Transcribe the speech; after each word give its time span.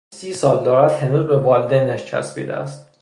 با 0.01 0.05
آنکه 0.11 0.19
سی 0.19 0.33
سال 0.33 0.65
دارد 0.65 0.91
هنوز 0.91 1.27
به 1.27 1.37
والدینش 1.37 2.05
چسبیده 2.05 2.53
است. 2.53 2.97